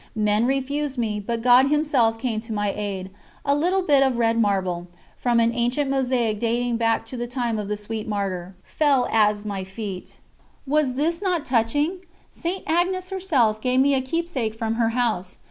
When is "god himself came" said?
1.43-2.39